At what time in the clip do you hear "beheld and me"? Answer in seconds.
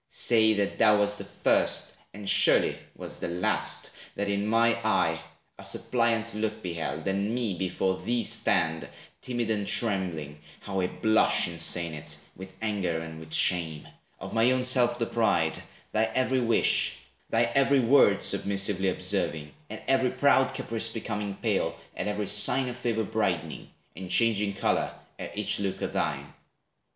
6.63-7.53